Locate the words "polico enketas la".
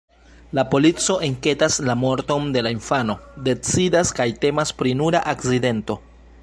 0.69-1.97